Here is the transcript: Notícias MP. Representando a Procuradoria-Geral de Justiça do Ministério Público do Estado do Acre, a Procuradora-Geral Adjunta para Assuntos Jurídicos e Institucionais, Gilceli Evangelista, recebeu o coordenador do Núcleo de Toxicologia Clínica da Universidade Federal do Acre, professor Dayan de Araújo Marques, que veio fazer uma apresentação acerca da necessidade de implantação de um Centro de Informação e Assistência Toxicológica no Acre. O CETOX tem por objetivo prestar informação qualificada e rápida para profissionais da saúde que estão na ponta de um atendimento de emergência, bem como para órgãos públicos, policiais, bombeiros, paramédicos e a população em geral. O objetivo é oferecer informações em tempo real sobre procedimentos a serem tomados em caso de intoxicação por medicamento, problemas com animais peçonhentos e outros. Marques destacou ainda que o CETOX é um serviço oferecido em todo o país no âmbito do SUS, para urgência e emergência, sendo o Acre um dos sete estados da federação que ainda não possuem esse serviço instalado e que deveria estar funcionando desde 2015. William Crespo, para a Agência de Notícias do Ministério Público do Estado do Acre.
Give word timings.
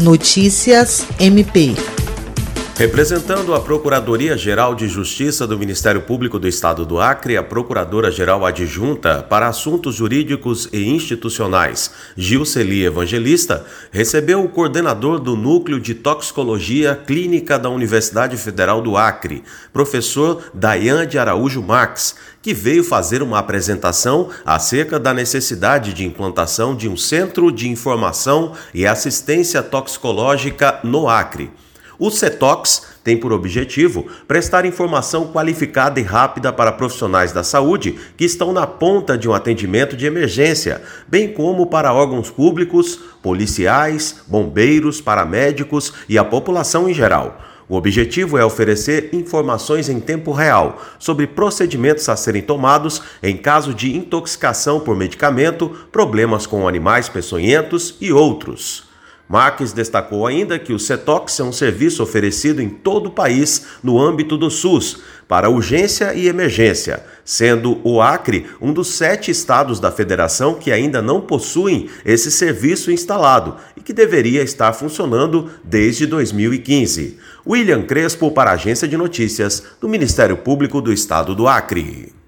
Notícias 0.00 1.04
MP. 1.18 1.76
Representando 2.80 3.54
a 3.54 3.60
Procuradoria-Geral 3.60 4.74
de 4.74 4.88
Justiça 4.88 5.46
do 5.46 5.58
Ministério 5.58 6.00
Público 6.00 6.38
do 6.38 6.48
Estado 6.48 6.86
do 6.86 6.98
Acre, 6.98 7.36
a 7.36 7.42
Procuradora-Geral 7.42 8.42
Adjunta 8.46 9.22
para 9.22 9.48
Assuntos 9.48 9.96
Jurídicos 9.96 10.66
e 10.72 10.88
Institucionais, 10.88 11.90
Gilceli 12.16 12.82
Evangelista, 12.82 13.66
recebeu 13.92 14.42
o 14.42 14.48
coordenador 14.48 15.20
do 15.20 15.36
Núcleo 15.36 15.78
de 15.78 15.92
Toxicologia 15.92 16.98
Clínica 17.06 17.58
da 17.58 17.68
Universidade 17.68 18.38
Federal 18.38 18.80
do 18.80 18.96
Acre, 18.96 19.44
professor 19.74 20.42
Dayan 20.54 21.06
de 21.06 21.18
Araújo 21.18 21.60
Marques, 21.60 22.14
que 22.40 22.54
veio 22.54 22.82
fazer 22.82 23.22
uma 23.22 23.40
apresentação 23.40 24.30
acerca 24.42 24.98
da 24.98 25.12
necessidade 25.12 25.92
de 25.92 26.06
implantação 26.06 26.74
de 26.74 26.88
um 26.88 26.96
Centro 26.96 27.52
de 27.52 27.68
Informação 27.68 28.54
e 28.72 28.86
Assistência 28.86 29.62
Toxicológica 29.62 30.80
no 30.82 31.10
Acre. 31.10 31.50
O 32.00 32.10
CETOX 32.10 32.86
tem 33.04 33.14
por 33.14 33.30
objetivo 33.30 34.06
prestar 34.26 34.64
informação 34.64 35.30
qualificada 35.30 36.00
e 36.00 36.02
rápida 36.02 36.50
para 36.50 36.72
profissionais 36.72 37.30
da 37.30 37.44
saúde 37.44 37.98
que 38.16 38.24
estão 38.24 38.54
na 38.54 38.66
ponta 38.66 39.18
de 39.18 39.28
um 39.28 39.34
atendimento 39.34 39.94
de 39.94 40.06
emergência, 40.06 40.80
bem 41.06 41.30
como 41.30 41.66
para 41.66 41.92
órgãos 41.92 42.30
públicos, 42.30 42.98
policiais, 43.22 44.22
bombeiros, 44.26 44.98
paramédicos 44.98 45.92
e 46.08 46.16
a 46.16 46.24
população 46.24 46.88
em 46.88 46.94
geral. 46.94 47.38
O 47.68 47.76
objetivo 47.76 48.38
é 48.38 48.44
oferecer 48.44 49.10
informações 49.12 49.90
em 49.90 50.00
tempo 50.00 50.32
real 50.32 50.80
sobre 50.98 51.26
procedimentos 51.26 52.08
a 52.08 52.16
serem 52.16 52.40
tomados 52.40 53.02
em 53.22 53.36
caso 53.36 53.74
de 53.74 53.94
intoxicação 53.94 54.80
por 54.80 54.96
medicamento, 54.96 55.68
problemas 55.92 56.46
com 56.46 56.66
animais 56.66 57.10
peçonhentos 57.10 57.94
e 58.00 58.10
outros. 58.10 58.89
Marques 59.30 59.72
destacou 59.72 60.26
ainda 60.26 60.58
que 60.58 60.72
o 60.72 60.78
CETOX 60.78 61.38
é 61.38 61.44
um 61.44 61.52
serviço 61.52 62.02
oferecido 62.02 62.60
em 62.60 62.68
todo 62.68 63.06
o 63.06 63.12
país 63.12 63.64
no 63.80 63.96
âmbito 63.96 64.36
do 64.36 64.50
SUS, 64.50 65.02
para 65.28 65.48
urgência 65.48 66.12
e 66.14 66.26
emergência, 66.26 67.04
sendo 67.24 67.80
o 67.84 68.02
Acre 68.02 68.48
um 68.60 68.72
dos 68.72 68.88
sete 68.88 69.30
estados 69.30 69.78
da 69.78 69.92
federação 69.92 70.54
que 70.54 70.72
ainda 70.72 71.00
não 71.00 71.20
possuem 71.20 71.88
esse 72.04 72.28
serviço 72.28 72.90
instalado 72.90 73.54
e 73.76 73.80
que 73.80 73.92
deveria 73.92 74.42
estar 74.42 74.72
funcionando 74.72 75.48
desde 75.62 76.06
2015. 76.06 77.16
William 77.46 77.82
Crespo, 77.82 78.32
para 78.32 78.50
a 78.50 78.54
Agência 78.54 78.88
de 78.88 78.96
Notícias 78.96 79.62
do 79.80 79.88
Ministério 79.88 80.38
Público 80.38 80.80
do 80.80 80.92
Estado 80.92 81.36
do 81.36 81.46
Acre. 81.46 82.19